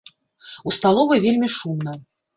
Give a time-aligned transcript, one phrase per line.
[0.71, 1.97] У сталовай вельмі шумна.